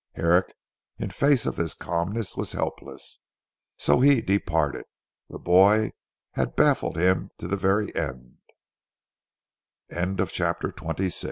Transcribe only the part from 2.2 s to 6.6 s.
was helpless, so he departed. The boy had